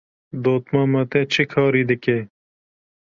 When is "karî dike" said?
1.51-2.19